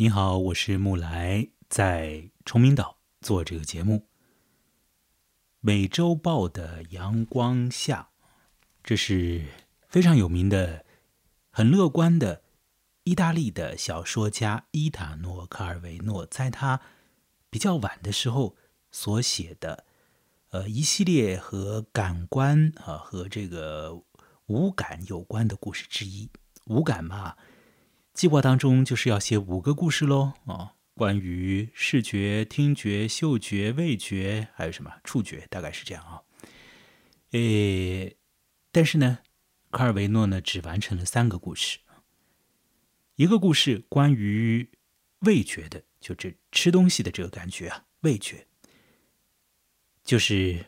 [0.00, 4.08] 你好，我是木来，在崇明岛做这个节目。
[5.60, 8.08] 美洲豹的阳光下，
[8.82, 9.44] 这是
[9.90, 10.86] 非常有名的、
[11.50, 12.42] 很乐观的
[13.04, 16.80] 意大利的小说家伊塔诺·卡尔维诺，在他
[17.50, 18.56] 比较晚的时候
[18.90, 19.84] 所写的，
[20.48, 24.02] 呃，一系列和感官啊和这个
[24.46, 26.30] 五感有关的故事之一。
[26.64, 27.36] 五感嘛。
[28.12, 36.22] 计划当中就是要写五个故事喽，啊，关于视觉、听觉、嗅觉、味觉，还有什么触觉，大概是这样啊。
[37.30, 38.16] 诶，
[38.72, 39.20] 但是呢，
[39.70, 41.78] 卡尔维诺呢只完成了三个故事，
[43.14, 44.68] 一个故事关于
[45.20, 48.46] 味觉的，就这吃东西的这个感觉啊，味觉，
[50.04, 50.66] 就是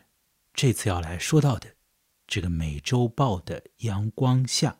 [0.53, 1.75] 这次要来说到的
[2.25, 4.77] 这个美洲豹的阳光下。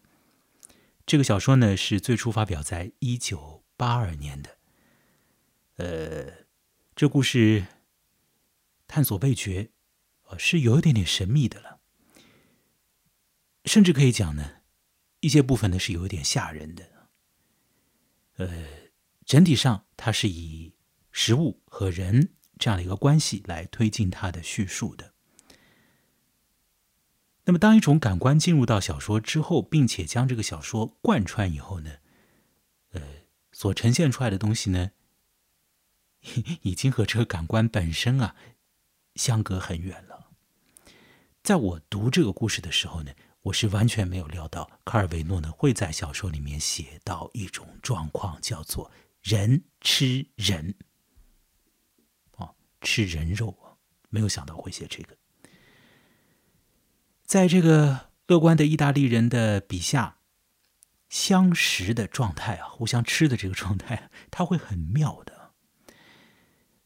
[1.06, 4.58] 这个小说呢是最初发表在一九八二年的，
[5.76, 6.46] 呃，
[6.96, 7.66] 这故事
[8.88, 9.72] 探索味觉，
[10.30, 11.82] 呃，是有一点点神秘的了，
[13.66, 14.62] 甚至可以讲呢，
[15.20, 17.10] 一些部分呢是有一点吓人的，
[18.38, 18.66] 呃，
[19.26, 20.74] 整体上它是以
[21.12, 25.13] 食物和人这样的一个关系来推进它的叙述的。
[27.46, 31.98] 那么，当一种感官进入到小说之后，并且将这个小说贯穿以后呢，
[32.92, 33.02] 呃，
[33.52, 34.92] 所呈现出来的东西呢，
[36.64, 38.36] 已经和这个感官本身啊
[39.16, 40.32] 相隔很远了。
[41.42, 48.90] 在我读这个故事的时候呢，我是完全没有料到卡尔维诺呢会在小说里面写到一种状况，叫做
[49.22, 50.76] 人吃人，
[52.38, 53.76] 哦，吃人肉啊，
[54.10, 55.18] 没有想到会写这个。
[57.34, 60.18] 在这个乐观的意大利人的笔下，
[61.10, 65.50] 相识的状态啊，互相吃的这个状态，他会很妙的。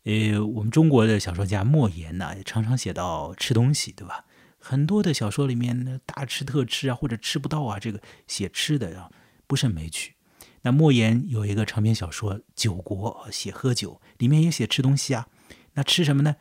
[0.05, 4.23] 呃，我们中国的小说家莫言呢，也常常写到吃东西，对吧？
[4.57, 9.11] 很多的小说里面，大吃特吃啊，或者吃不到啊，这个写吃的啊，
[9.47, 10.13] 不胜枚举。
[10.61, 15.27] 那莫言有一个长篇小说《酒国》，写喝酒，里面也写吃东西啊。
[15.73, 16.37] 那吃什么呢？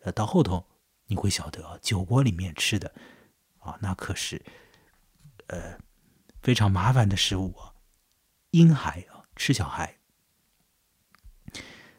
[0.00, 0.66] 呃，到后头
[1.06, 2.94] 你会晓得，《酒国》里面吃的。
[3.66, 4.44] 啊，那可是，
[5.48, 5.78] 呃，
[6.42, 7.74] 非常麻烦的食物啊，
[8.52, 9.98] 婴孩啊，吃小孩。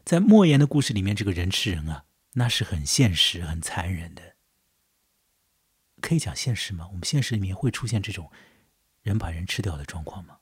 [0.03, 4.35] 在莫言的故事里面，这个人吃人啊，那是很现实、很残忍的。
[5.99, 6.87] 可以讲现实吗？
[6.89, 8.31] 我们现实里面会出现这种
[9.01, 10.37] 人把人吃掉的状况吗？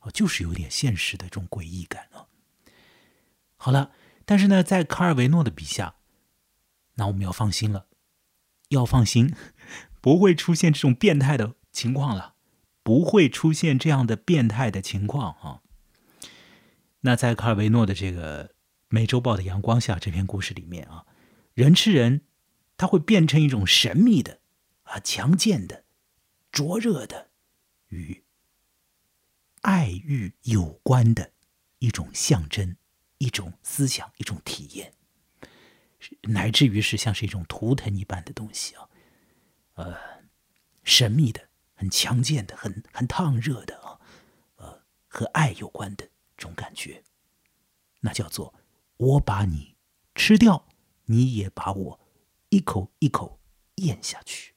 [0.00, 2.26] 哦，就是有点现实的这种诡异感啊。
[3.56, 3.92] 好了，
[4.24, 5.94] 但是呢，在卡尔维诺的笔下，
[6.94, 7.86] 那我们要放心了，
[8.68, 9.34] 要放心。
[10.04, 12.34] 不会出现这种变态的情况了，
[12.82, 15.62] 不会出现这样的变态的情况啊。
[17.00, 18.48] 那在卡尔维诺的这个
[18.88, 21.06] 《美洲豹的阳光下》这篇故事里面啊，
[21.54, 22.20] 人吃人，
[22.76, 24.40] 它会变成一种神秘的、
[24.82, 25.84] 啊强健的、
[26.52, 27.30] 灼热的，
[27.88, 28.24] 与
[29.62, 31.32] 爱欲有关的
[31.78, 32.76] 一种象征、
[33.16, 34.92] 一种思想、一种体验，
[36.24, 38.90] 乃至于是像是一种图腾一般的东西啊。
[39.74, 39.96] 呃，
[40.82, 41.40] 神秘的、
[41.74, 43.98] 很强健的、很很烫热的啊，
[44.56, 46.04] 呃，和爱有关的
[46.36, 47.02] 这种感觉，
[48.00, 48.54] 那叫做
[48.96, 49.76] 我把你
[50.14, 50.66] 吃掉，
[51.06, 52.00] 你也把我
[52.50, 53.40] 一口一口
[53.76, 54.54] 咽下去。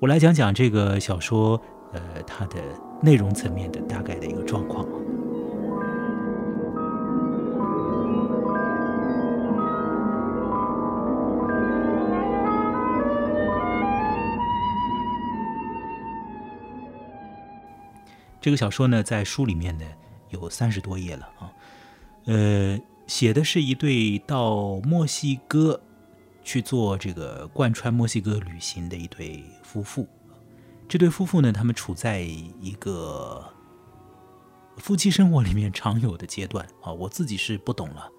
[0.00, 1.60] 我来讲讲这个小说，
[1.92, 2.62] 呃，它的
[3.02, 5.17] 内容层面的大概的一个状况啊。
[18.48, 19.84] 这个小说呢，在书里面呢
[20.30, 21.52] 有三十多页了啊，
[22.24, 25.78] 呃，写的是一对到墨西哥
[26.42, 30.08] 去做这个贯穿墨西哥旅行的一对夫妇。
[30.88, 33.46] 这对夫妇呢，他们处在一个
[34.78, 38.10] 夫妻生活里面常有的阶段啊，我自己是不懂了。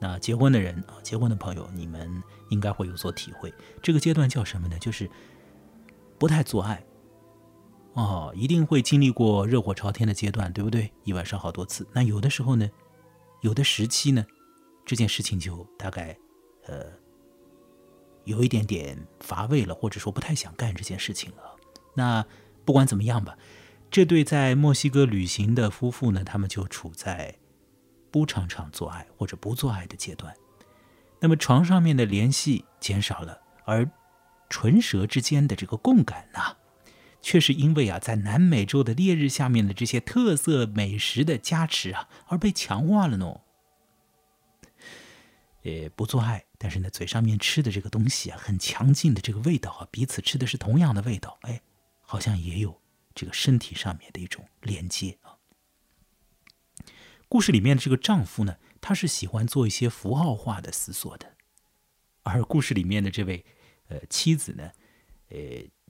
[0.00, 2.10] 那结婚的人啊，结婚的朋友，你们
[2.48, 3.52] 应该会有所体会。
[3.82, 4.78] 这个阶段叫什么呢？
[4.78, 5.10] 就是
[6.18, 6.82] 不太做爱。
[7.94, 10.92] 哦，一定会经历过热火朝天的阶段，对不对？
[11.04, 11.86] 一晚上好多次。
[11.92, 12.68] 那有的时候呢，
[13.40, 14.26] 有的时期呢，
[14.84, 16.18] 这件事情就大概，
[16.66, 16.86] 呃，
[18.24, 21.54] 有一点点乏味了，或者说不太想干这件事情了。
[21.94, 22.26] 那
[22.64, 23.38] 不管怎么样吧，
[23.92, 27.36] 这对在墨西哥旅行的夫妇呢，他们就处在
[28.10, 30.34] 不常常做爱或者不做爱的阶段。
[31.20, 33.88] 那么床上面的联系减少了，而
[34.50, 36.40] 唇舌之间的这个共感呢？
[37.24, 43.40] 却是因为啊，在南美洲的烈日下面的这些特色美食的加持啊，而被强化了呢。
[45.62, 51.62] 呃，不做爱，但是呢，嘴上面吃的这个东西啊，很强劲的这个味道啊，彼此吃的是同样的味道，哎，
[52.02, 52.78] 好像也有
[53.14, 55.40] 这个身体上面的一种连接啊。
[57.30, 61.32] 故事里面的这个丈夫呢，他是喜欢做一些符号化的思索的，
[62.22, 63.46] 而故事里面的这位
[63.88, 64.70] 呃妻子呢，
[65.30, 65.38] 呃，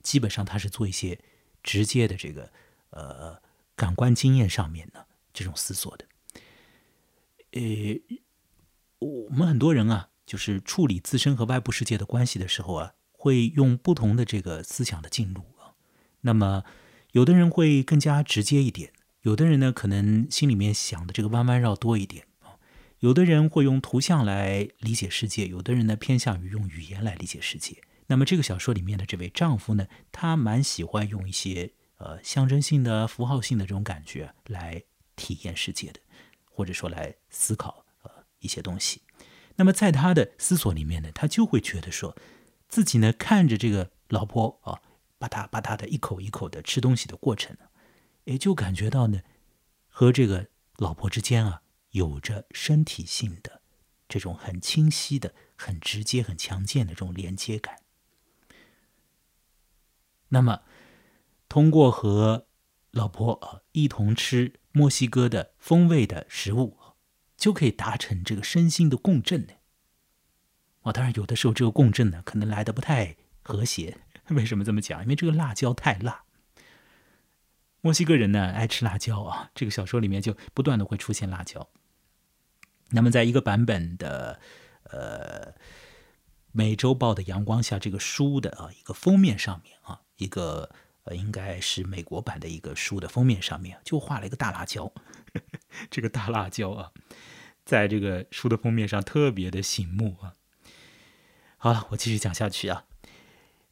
[0.04, 1.18] 基本上他是做一些
[1.64, 2.52] 直接的这个
[2.90, 3.42] 呃
[3.74, 6.06] 感官经验上面的这种思索的，
[7.50, 8.20] 呃。
[9.00, 15.76] 我们很多人啊，就是处理自身和外部世界的关系的时候啊，会用不同的这个思想的进入啊。
[16.22, 16.64] 那么，
[17.12, 22.56] 有的人会更加直接一点，有的人呢，可能心里面想的这个弯弯绕多一点啊。
[23.00, 27.82] 有的人会用图像来理解世界，有的人呢偏向于用语言来理解世界。
[28.06, 34.82] 那么，这个小说里面的这位丈夫呢，他蛮喜欢用一些呃象征性的、符号性的这种感觉来
[35.16, 36.00] 体验世界的，
[36.44, 38.10] 或者说来思考呃。
[38.40, 39.00] 一些东西，
[39.56, 42.14] 那么在他的思索里面呢，他就会觉得说，
[42.68, 44.82] 自己呢看着这个老婆啊，
[45.18, 47.64] 吧嗒吧嗒的一口一口的吃东西的过程呢，
[48.24, 49.22] 也就感觉到呢，
[49.88, 51.62] 和这个老婆之间啊，
[51.92, 53.62] 有着身体性的
[54.06, 57.78] 这种很清晰的、很直接、很强健的这种连接感。
[60.34, 60.60] 那么，
[61.48, 62.46] 通过和
[62.90, 66.78] 老婆一同吃墨西哥的风味的食物。
[67.36, 69.54] 就可以达成这个身心的共振呢。
[70.82, 73.98] 啊，当然有的时候这个共振呢，可能来的不太和谐。
[74.30, 75.02] 为什么这么讲？
[75.02, 76.22] 因为这个辣椒太辣。
[77.82, 81.68] 墨西哥人呢爱吃辣椒啊，这个小说里面就不断的会出现辣椒。
[82.90, 84.40] 那么在一个版本的
[84.84, 85.52] 呃
[86.52, 90.70] 《美洲豹的阳光下》这个书的啊一个封面上面啊，一个
[91.04, 94.92] 呃应该是美国版的一个书的封面上面就画了一个大辣椒。
[95.90, 96.92] 这个大辣椒啊。
[97.64, 100.34] 在这个书的封面上特别的醒目啊！
[101.56, 102.84] 好了，我继续讲下去啊。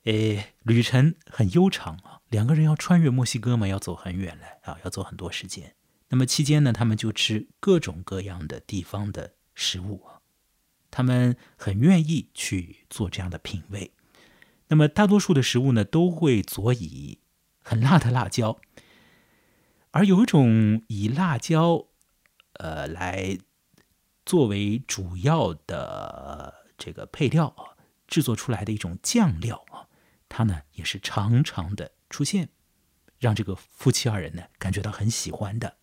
[0.04, 5.76] 诶，旅程很悠长啊，两个人要穿越墨西哥嘛，要走很远来啊，要走很多时间。
[6.08, 10.24] 那么期间呢，他们就吃各种各样的地方的食物啊，
[10.90, 13.92] 他们很愿意去做这样的品味。
[14.72, 17.18] 那么大多数的食物呢，都会佐以
[17.62, 18.58] 很辣的辣椒，
[19.90, 21.88] 而有一种以辣椒
[22.54, 23.38] 呃来。
[24.24, 27.74] 作为主要的这个配料啊，
[28.06, 29.90] 制作出来的一种酱料啊，
[30.28, 32.48] 它呢也是常常的出现，
[33.18, 35.76] 让这个夫妻二人呢感觉到很喜欢的。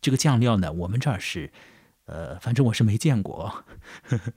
[0.00, 1.52] 这个酱料呢，我们这儿是，
[2.06, 3.64] 呃，反正我是没见过，
[4.02, 4.32] 呵 呵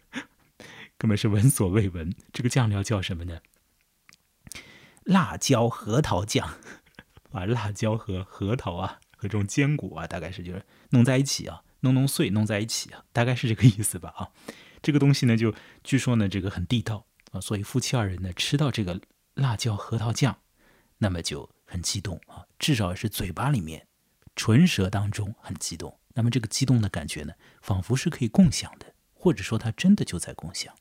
[0.99, 2.13] 根本是闻所未闻。
[2.31, 3.39] 这个酱料叫什么呢？
[5.09, 6.47] 辣椒核桃酱，
[7.31, 11.63] 把辣椒和核桃啊和这种坚果啊，大概是就是弄在一起啊。
[11.81, 14.29] 弄弄碎，弄在一起啊，大概是这个意思吧啊。
[14.81, 18.99] 这个东西呢，就据说呢，这个很地道啊，所以夫妻二人呢吃到这个
[19.33, 20.39] 辣椒核桃酱，
[20.97, 23.87] 那么就很激动啊，至少是嘴巴里面、
[24.35, 25.97] 唇舌当中很激动。
[26.15, 30.75] 那么这个激动的感觉呢，仿佛是可以共享的，或者说它真的就在共享。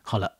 [0.00, 0.38] 好了，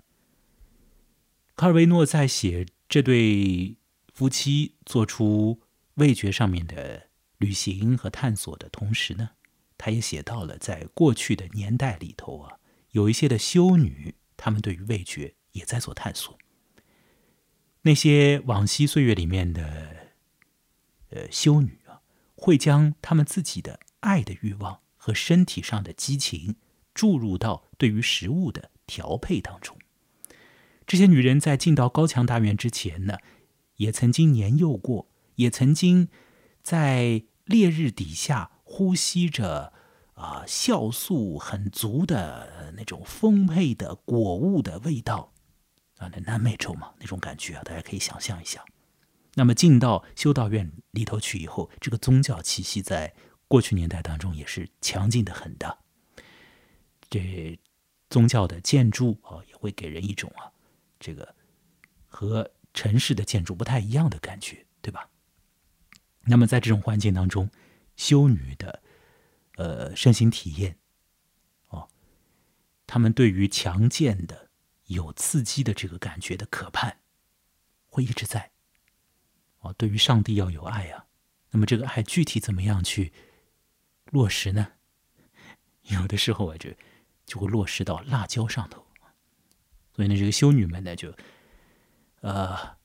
[1.58, 3.76] 卡尔维诺在写这对
[4.14, 5.60] 夫妻做出
[5.94, 7.08] 味觉上面的。
[7.38, 9.30] 旅行和探索的同时呢，
[9.76, 12.58] 他也写到了在过去的年代里头啊，
[12.90, 16.36] 有一些的修女，她们对于味觉也在做探索。
[17.82, 20.10] 那些往昔岁月里面的
[21.10, 22.02] 呃修女啊，
[22.34, 26.56] 会将他们自己的爱的欲望和身体上的激情
[26.92, 29.77] 注入到对于食物的调配当中。
[30.88, 33.18] 这些女人在进到高墙大院之前呢，
[33.76, 36.08] 也曾经年幼过，也曾经。
[36.60, 39.72] 在烈日底下呼吸着
[40.12, 45.32] 啊酵素很足的那种丰沛的果物的味道
[45.96, 48.62] 啊，那南美洲嘛那种感觉啊，大家可以想象一下。
[49.32, 53.14] 那么进到修道院里头去以后，这个宗教气息在
[53.46, 55.78] 过去年代当中也是强劲的很的。
[57.08, 57.58] 这
[58.10, 60.52] 宗教的建筑啊，也会给人一种啊
[61.00, 61.34] 这个
[62.06, 65.08] 和城市的建筑不太一样的感觉，对吧？
[66.22, 67.50] 那么在这种环境当中，
[67.96, 68.82] 修女的，
[69.56, 70.78] 呃，身心体验，
[71.68, 71.88] 哦，
[72.86, 74.50] 他们对于强健的、
[74.86, 76.98] 有刺激的这个感觉的渴盼，
[77.88, 78.52] 会一直在。
[79.60, 81.06] 哦，对于上帝要有爱啊，
[81.50, 83.12] 那么这个爱具体怎么样去
[84.12, 84.72] 落实呢？
[85.90, 86.70] 有的时候啊，就
[87.24, 88.86] 就会落实到辣椒上头。
[89.98, 91.12] 所以呢，这个修女们呢，就，
[92.20, 92.78] 呃。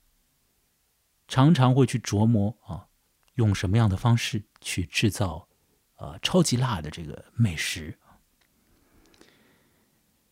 [1.25, 2.89] 常常会去琢磨啊，
[3.35, 5.47] 用什么样的方式去制造
[5.95, 7.97] 呃超级辣的这个美食。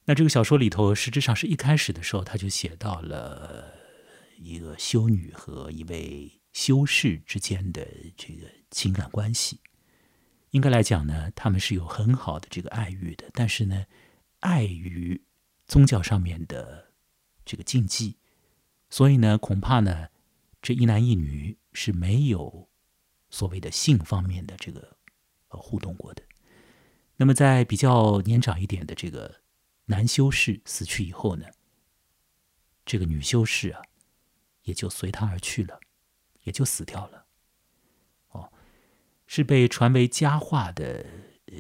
[0.06, 3.74] 那这个小说里头，实质上是一开始的时候，他就写到了
[4.38, 9.60] 一个修女和一位修士之间的这个情感关系。
[10.52, 13.86] 应该来讲呢，他们是有很好的这个爱欲的，但是呢，
[14.42, 15.24] 碍于
[15.72, 16.92] 宗教上面的
[17.46, 18.18] 这个禁忌，
[18.90, 20.10] 所以呢，恐怕呢，
[20.62, 22.68] 这一男一女是没有
[23.30, 24.98] 所谓的性方面的这个
[25.48, 26.22] 呃互动过的。
[27.16, 29.40] 那么，在比较年长一点的这个。
[29.86, 31.46] 男修士死去以后呢，
[32.86, 33.82] 这个女修士啊，
[34.64, 35.82] 也就随他而去了，
[36.44, 37.26] 也就死掉了。
[38.30, 38.54] 哦，
[39.28, 41.06] 是被传为佳话的
[41.48, 41.58] 呃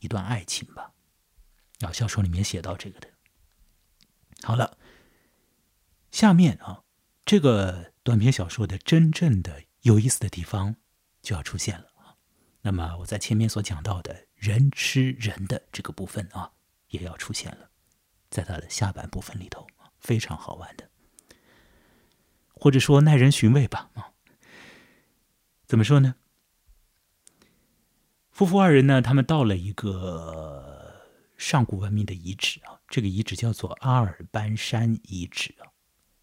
[0.00, 0.94] 一段爱情吧？
[1.80, 3.08] 啊，小说里面写到这个的。
[4.42, 4.78] 好了，
[6.10, 6.82] 下面啊，
[7.24, 10.76] 这个短篇小说的真正的有意思的地方
[11.22, 12.16] 就要出现了啊。
[12.62, 16.52] 那么我在前面所讲到的人吃人的这个部分啊。
[16.90, 17.68] 也要出现了，
[18.30, 19.66] 在它的下半部分里头
[19.98, 20.88] 非常好玩的，
[22.54, 24.14] 或者说耐人寻味吧啊？
[25.66, 26.14] 怎么说呢？
[28.30, 30.77] 夫妇二人呢，他们到了一个
[31.38, 35.72] 上古文明的遗址啊，这个遗址叫做阿尔班山遗址啊。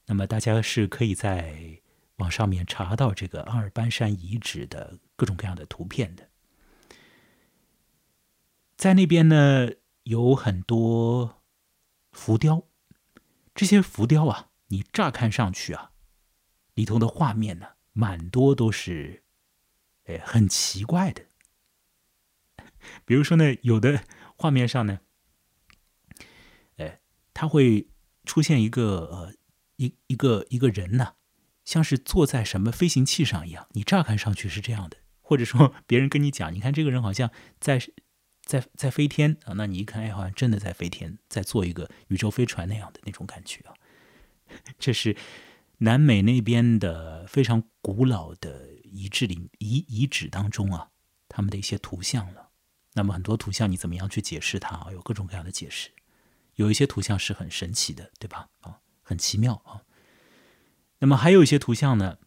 [0.05, 1.81] 那么大家是可以在
[2.17, 6.29] 网上面查到这个阿尔班山遗址的各种各样的图片的，
[8.77, 9.71] 在那边呢。
[10.05, 11.41] 有很多
[12.11, 12.67] 浮雕，
[13.55, 15.93] 这些浮雕啊，你乍看上去啊，
[16.75, 19.23] 里头的画面呢，蛮多都是，
[20.03, 21.25] 哎，很奇怪的。
[23.03, 24.03] 比如说呢，有的
[24.37, 24.99] 画面上呢，
[27.35, 27.87] 它会
[28.25, 29.33] 出现一个呃，
[29.75, 31.13] 一一个一个人呢，
[31.63, 37.79] 像是坐在什么飞行器上一样，你乍看上去是这样的，或者说别人跟你讲，你看这个人好像在。
[38.47, 43.73] 在在飞天啊，那你一看，哎，好像真的在飞天，在做一个宇宙飞船那样的那种感觉啊。
[44.77, 45.17] 这是
[45.79, 50.91] 南美那边的非常古老的遗址里遗遗址当中啊，
[51.27, 52.51] 他们的一些图像了。
[52.93, 54.91] 那么很多图像你怎么样去解释它啊？
[54.91, 55.89] 有各种各样的解释。
[56.55, 58.49] 有一些图像是很神奇的，对吧？
[58.59, 59.85] 啊，很奇妙啊。
[60.99, 62.17] 那么还有一些图像呢，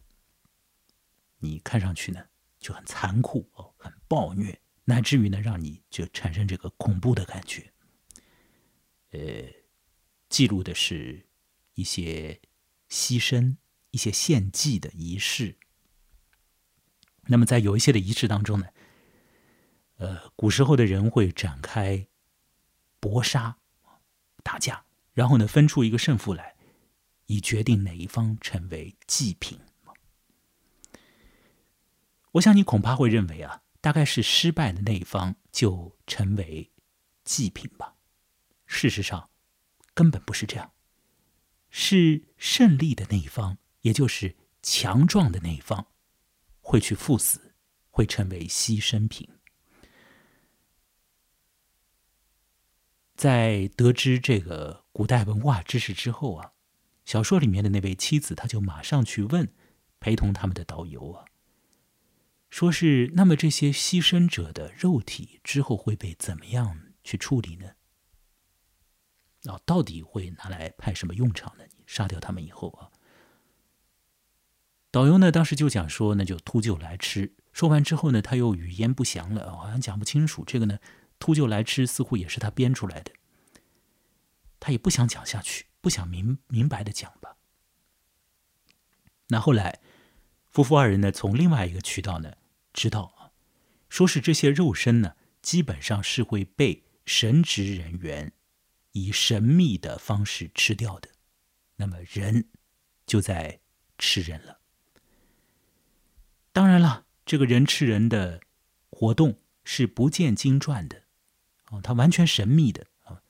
[1.39, 2.25] 你看上去呢
[2.59, 4.59] 就很残酷哦，很暴虐。
[4.85, 7.71] 乃至于呢，让你就产生这个恐怖的感觉。
[9.11, 9.19] 呃，
[10.29, 11.27] 记录的是
[11.75, 12.41] 一些
[12.89, 13.57] 牺牲、
[13.91, 15.59] 一些献祭的仪式。
[17.27, 18.67] 那么，在有一些的仪式当中呢，
[19.97, 22.07] 呃，古时候的人会展开
[22.99, 23.58] 搏杀、
[24.43, 26.55] 打架，然后呢，分出一个胜负来，
[27.25, 29.59] 以决定哪一方成为祭品。
[32.33, 33.61] 我想你恐怕会认为啊。
[33.81, 36.69] 大概是失败的那一方就成为
[37.23, 37.95] 祭品吧。
[38.65, 39.29] 事实上，
[39.93, 40.73] 根本不是这样，
[41.69, 45.87] 是胜利的那一方，也就是强壮的那一方，
[46.59, 47.55] 会去赴死，
[47.89, 49.29] 会成为牺牲品。
[53.19, 56.53] 在得知这个古代文化知识之后啊，
[57.03, 59.51] 小说里面的那位妻子，他就马上去问
[59.99, 61.25] 陪同他们的导游啊。
[62.49, 67.71] 说是那么，这些牺牲者的肉体之后会被怎么样去处理呢？
[69.51, 71.65] 啊，到底会拿来派什么用场呢？
[71.75, 72.87] 你杀掉他们以后啊，
[74.91, 77.35] 导游呢当时就讲说，那就秃鹫来吃。
[77.51, 80.45] 说完之后呢，他又语焉不详了，好像讲不清楚。
[80.45, 80.79] 这个呢，
[81.19, 83.11] 秃鹫来吃似乎也是他编出来的，
[84.59, 87.37] 他也不想讲下去，不想明明白的讲吧。
[89.27, 89.79] 那后来。
[90.51, 92.33] 夫妇二人呢，从另外一个渠道呢
[92.73, 93.29] 知道啊，
[93.87, 98.33] 说是这些肉身呢，基本上是会被神职人员
[98.93, 101.11] 以神秘的方式吃掉的。
[101.75, 102.49] 那么人
[103.05, 103.61] 就在
[103.99, 104.59] 吃人了。
[106.51, 108.41] 当然了，这个人吃人的
[108.89, 111.03] 活动是不见经传的
[111.69, 113.21] 哦，它完全神秘的啊，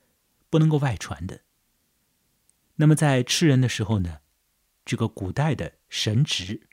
[0.49, 1.41] 不能够外传的。
[2.75, 4.21] 那么在吃人的时候呢，
[4.83, 6.67] 这个古代的神职。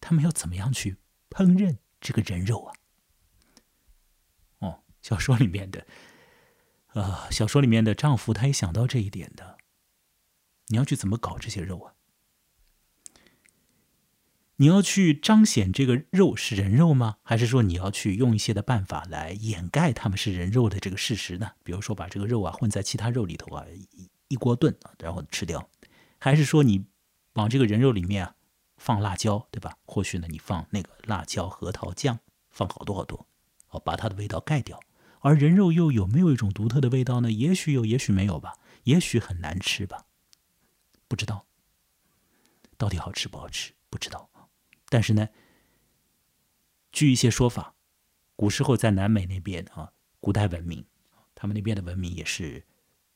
[0.00, 0.98] 他们要怎么样去
[1.30, 2.74] 烹饪这个人肉啊？
[4.58, 5.86] 哦，小说里面的，
[6.88, 9.56] 啊，小说里面的丈夫他也想到这一点的。
[10.66, 11.94] 你要去怎么搞这些肉啊？
[14.56, 17.16] 你要去彰显这个肉是人肉吗？
[17.22, 21.52] 还是说你要去用一些的办法来掩盖他们是人肉的这个事实呢？
[21.64, 25.68] 比如说把这个肉啊混在其他肉里头啊，一一锅炖啊，然后吃掉？
[26.18, 26.86] 还是说你
[27.32, 28.34] 往这个人肉里面啊？
[28.76, 29.76] 放辣椒，对吧？
[29.86, 32.18] 或许呢，你放那个辣椒核桃酱，
[32.50, 33.26] 放好多好多，
[33.70, 34.78] 哦，把它的味道盖掉。
[35.20, 37.32] 而人肉又有没有一种独特的味道呢？
[37.32, 38.54] 也许有，也许没有吧。
[38.84, 40.04] 也许很难吃吧，
[41.08, 41.46] 不知道。
[42.76, 44.28] 到底好吃不好吃，不知道。
[44.94, 45.28] 但是呢，
[46.92, 47.74] 据一些说法，
[48.36, 50.86] 古时候在南美那边啊，古代文明，
[51.34, 52.64] 他们那边的文明也是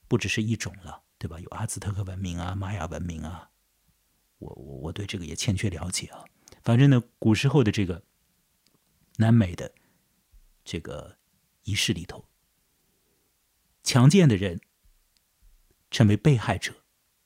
[0.08, 1.38] 不只是一种了，对吧？
[1.38, 3.52] 有阿兹特克文明啊，玛雅文明啊。
[4.38, 6.24] 我我我对这个也欠缺了解啊。
[6.64, 8.02] 反正呢，古时候的这个
[9.18, 9.72] 南美的
[10.64, 11.16] 这个
[11.62, 12.28] 仪式里头，
[13.84, 14.60] 强健的人
[15.92, 16.74] 成为被害者，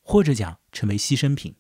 [0.03, 1.57] 或者讲成为牺牲品，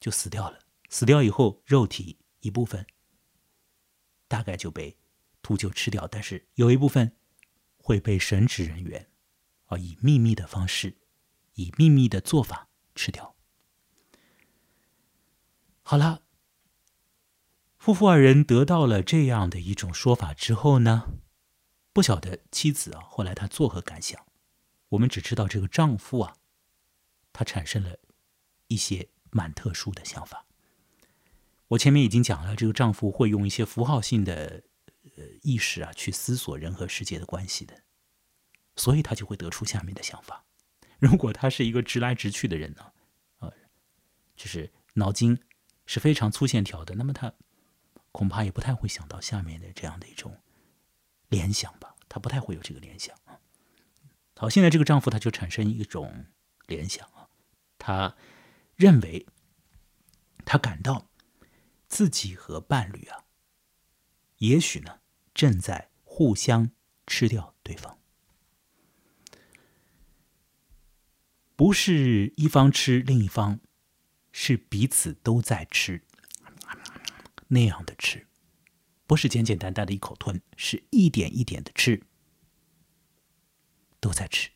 [0.00, 0.58] 就死掉了。
[0.90, 2.86] 死掉以后，肉体一部分
[4.28, 4.98] 大概就被
[5.40, 7.16] 秃鹫吃掉，但是有一部分
[7.78, 9.08] 会被神职人员
[9.66, 10.98] 啊以秘密的方式，
[11.54, 13.36] 以秘密的做法吃掉。
[15.82, 16.22] 好了，
[17.78, 21.04] 夫妇二人得到了这样的一种说法之后呢，
[21.92, 24.26] 不晓得妻子啊后来她作何感想。
[24.90, 26.36] 我们只知道这个丈夫啊，
[27.32, 27.96] 他产生了
[28.66, 30.46] 一些蛮特殊的想法。
[31.70, 34.62] 我前面已经讲了，这个丈夫会用一些符号性的
[35.16, 37.82] 呃意识啊去思索人和世界的关系的，
[38.76, 40.44] 所以他就会得出下面的想法。
[40.98, 42.92] 如果他是一个直来直去的人呢，
[43.40, 43.52] 呃，
[44.36, 45.38] 就是脑筋。
[45.86, 47.32] 是非常粗线条的，那么他
[48.12, 50.40] 恐怕也不太会想到下面的这样的一种
[51.28, 53.40] 联想吧，他不太会有这个联想啊。
[54.36, 56.26] 好，现在这个丈夫他就产生一种
[56.68, 57.26] 联想啊，
[57.76, 58.14] 他
[58.76, 59.26] 认为
[60.44, 61.09] 他感到
[61.90, 63.26] 自己和伴侣啊，
[64.38, 65.00] 也许呢
[65.34, 66.70] 正在互相
[67.06, 67.98] 吃掉对方，
[71.54, 73.60] 不是一方吃另一方。
[74.32, 76.04] 是彼此都在吃，
[77.48, 78.28] 那样的吃，
[79.04, 82.00] 不是简简单单的一口吞，是一点一点的吃，
[83.98, 84.50] 都在吃，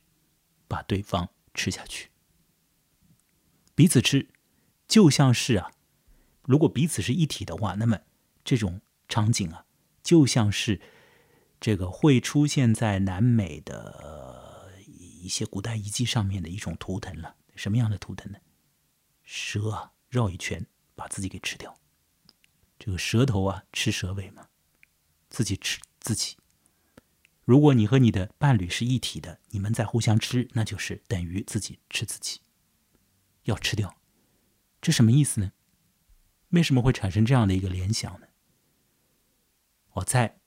[0.69, 2.13] 把对方吃下去。
[3.75, 4.31] 彼此吃，
[4.87, 5.73] 就像是啊，
[6.45, 7.99] 如果彼此是一体的话，那么
[8.45, 9.65] 这种场景啊，
[10.03, 10.81] 就像是
[11.61, 17.37] 这个会出现在南美的一些古代遗迹上面的一种图腾了。
[17.55, 18.39] 什么样的图腾呢？
[19.23, 21.79] 蛇啊，绕一圈把自己给吃掉。
[22.79, 24.49] 这个蛇头啊，吃蛇尾嘛，
[25.31, 26.37] 自己吃自己。
[27.45, 32.41] 如果你和你的伴侣是一体的，你们在互相吃，那就是等于自己吃自己，
[33.45, 33.97] 要吃掉。
[34.83, 35.53] 这什么意思呢？
[36.55, 38.27] 为什么会产生这样的一个联想呢？
[39.95, 40.41] 我在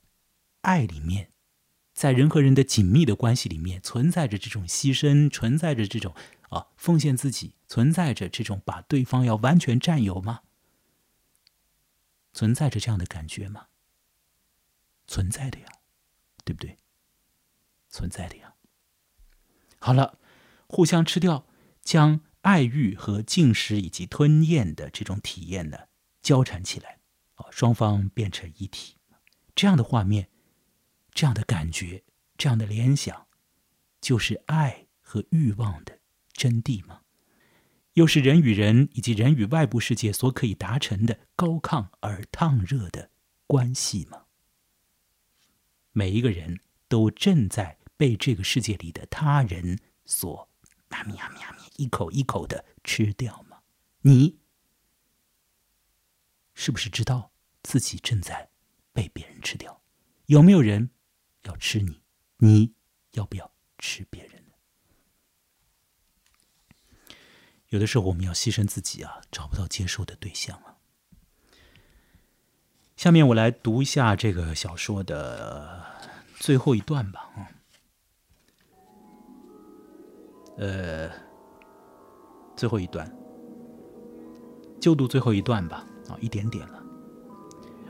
[0.62, 1.32] 爱里面，
[1.94, 6.14] 在人和人的紧密的关系里面，存在着这种牺牲，存在着这种。
[6.48, 10.40] 啊，奉献自己，存在着这种把对方要完全占有吗？
[12.32, 13.66] 存在着这样的感觉吗？
[15.06, 15.66] 存在的呀，
[16.46, 16.78] 对不对？
[17.90, 18.54] 存在的呀。
[19.78, 20.18] 好了，
[20.66, 21.46] 互相吃掉，
[21.82, 25.88] 将爱欲和进食以及吞咽的这种体验呢
[26.22, 27.00] 交缠起来，
[27.34, 28.96] 啊，双方变成一体，
[29.54, 30.28] 这样的画面，
[31.12, 32.04] 这样的感觉，
[32.36, 33.26] 这样的联想，
[34.00, 35.98] 就是爱和欲望的。
[36.32, 37.00] 真谛吗？
[37.94, 43.10] 又是人与人以及人与外部世界所可以达成的高亢而烫热的
[43.48, 44.26] 关系吗？
[45.90, 50.48] 每一个人都正在被这个世界里的他人所
[50.90, 53.58] 啊咪啊咪啊咪一口一口的吃掉吗？
[54.02, 54.38] 你
[56.60, 57.30] 是不是知道
[57.62, 58.50] 自己正在
[58.92, 59.80] 被别人吃掉？
[60.26, 60.90] 有没有人
[61.44, 62.02] 要吃你？
[62.38, 62.74] 你
[63.12, 64.42] 要不要吃别人？
[67.68, 70.78] 有的时候，我们要牺牲自己啊，找不到接受的对象啊。
[72.96, 75.86] 下面我来读一下这个小说的
[76.40, 77.46] 最后一段吧，啊，
[80.56, 81.08] 呃，
[82.56, 83.08] 最后一段，
[84.80, 86.82] 就读最后一段吧，啊，一点点了。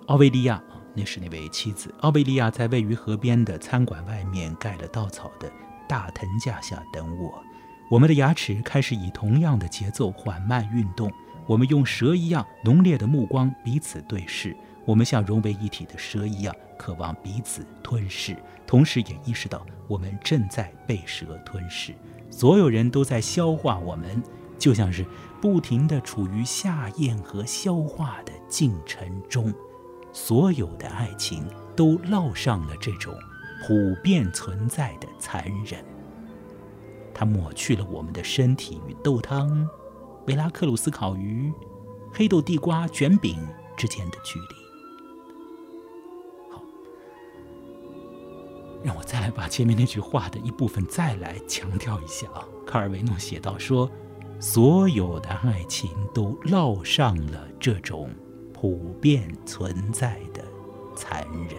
[0.07, 1.95] 奥维利亚啊，那是那位妻子。
[2.01, 5.51] 奥维利亚在位于河边的餐馆外面盖了稻草的
[5.89, 7.43] 大藤架下等我。
[7.91, 11.11] 我们的牙齿开始以同样的节奏缓慢运动，
[11.47, 14.55] 我们用蛇一样浓烈的目光彼此对视，
[14.85, 21.95] 我们像融为一体的蛇一样渴望彼此吞噬，同时也意识到我们正在被蛇吞噬。
[22.31, 24.23] 所有人都在消化我们，
[24.59, 25.07] 就像是
[25.41, 29.53] 不停地处于下咽和消化的进程中。
[30.13, 33.15] 所有的爱情都烙上了这种
[33.63, 35.85] 普遍存在的残忍。
[37.15, 39.69] 它抹去了我们的身体与豆汤，
[40.27, 41.53] 维拉克鲁斯烤鱼，
[42.13, 43.39] 黑豆地瓜卷饼
[43.77, 44.47] 之间的距离。
[46.51, 46.63] 好，
[48.83, 52.47] 让我再来把前面那句话的一部分再来强调一下啊。
[52.67, 53.91] 卡尔维诺写道说
[54.41, 58.09] ：“所有的爱情都烙上了这种
[58.55, 60.43] 普遍存在的
[60.95, 61.59] 残忍。”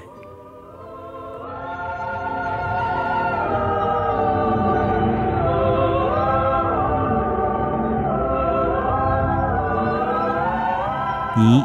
[11.38, 11.64] 你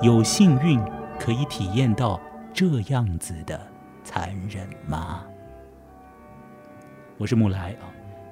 [0.00, 0.80] 有幸运
[1.18, 2.18] 可以体验到
[2.54, 3.60] 这样子的
[4.02, 5.24] 残忍吗？
[7.18, 7.84] 我是木来啊，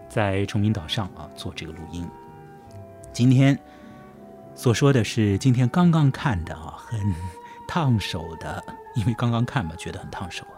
[0.08, 2.08] 在崇明岛上啊做这个录音。
[3.12, 3.58] 今天
[4.54, 7.00] 所说的是今天刚刚看的啊，很
[7.66, 8.62] 烫手的，
[8.94, 10.56] 因为刚刚看嘛，觉得很烫手啊。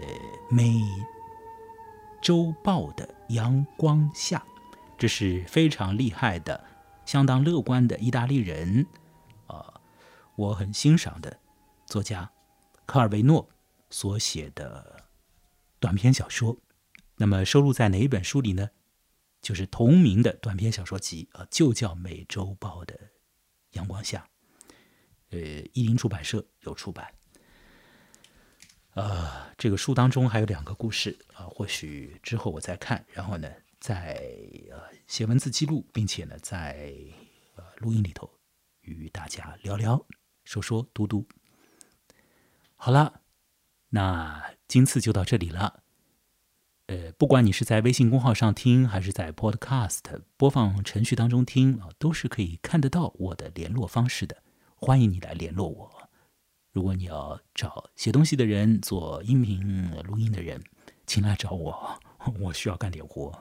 [0.00, 0.08] 呃，
[0.50, 0.80] 美
[2.20, 4.42] 洲豹的阳光下，
[4.96, 6.64] 这是非常厉害的、
[7.04, 8.86] 相当乐观的意大利人
[9.46, 9.80] 啊。
[10.36, 11.38] 我很欣赏的
[11.86, 12.30] 作家
[12.86, 13.48] 卡尔维诺
[13.90, 15.04] 所写的
[15.78, 16.56] 短篇小说，
[17.16, 18.70] 那么收录在哪一本书里呢？
[19.42, 22.98] 就是同名的短篇小说集啊，就叫《美洲豹的
[23.72, 24.26] 阳光下》。
[25.30, 25.38] 呃，
[25.72, 27.12] 译林出版社有出版。
[28.94, 33.50] 啊，这个书当中还有两个故事啊，或许之后我再看，然后呢，
[33.80, 34.14] 再
[34.70, 36.94] 呃写文字记录，并且呢，在
[37.56, 38.30] 呃录音里头
[38.82, 40.06] 与大家聊聊。
[40.44, 41.26] 说说嘟嘟，
[42.76, 43.22] 好了，
[43.88, 45.82] 那今次就到这里了。
[46.92, 50.02] 呃，不管你是在微信公号上听，还是在 Podcast
[50.36, 54.42] 播放程序当中听啊，都是可以看得到我的联络方式的。
[54.74, 56.10] 欢迎你来联络我。
[56.70, 60.62] 如果你要找写东西的人，做音频录音的人，
[61.06, 61.98] 请来找我，
[62.38, 63.38] 我需要干点活。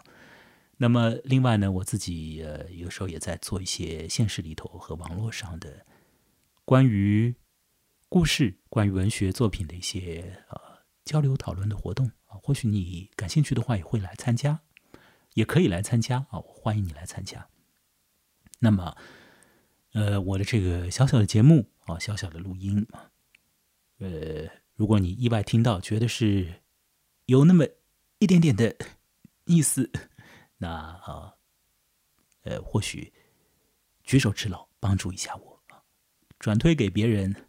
[0.77, 5.85] 那么，另外呢，我自己呃，有时候也在做一些现实里头和网络上的。
[6.63, 7.35] 关于
[8.07, 10.57] 故事、关于文学作品的一些呃
[11.03, 12.09] 交流讨论的活动
[12.41, 14.61] 或许你感兴趣的话，也会来参加，
[15.33, 17.49] 也可以来参加啊，欢迎你来参加。
[18.59, 18.95] 那么，
[19.93, 23.11] 呃，我的这个小小的节目啊，小小的录音啊，
[23.97, 26.61] 呃，如果你意外听到，觉得是
[27.25, 27.65] 有那么
[28.19, 28.75] 一点点的
[29.45, 29.91] 意思，
[30.57, 31.35] 那啊，
[32.43, 33.11] 呃，或许
[34.03, 35.83] 举手之劳，帮助一下我啊。
[36.39, 37.47] 转推给别人，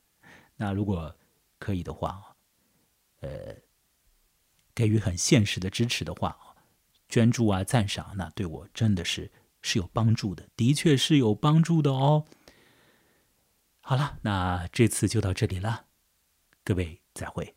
[0.57, 1.15] 那如果
[1.59, 2.37] 可以的话，
[3.21, 3.55] 呃，
[4.75, 6.37] 给予很现实的支持的话，
[7.09, 9.31] 捐助啊、赞赏，那对我真的是
[9.61, 12.25] 是有帮助的，的确是有帮助的哦。
[13.81, 15.87] 好了，那这次就到这里了，
[16.65, 17.55] 各位再会。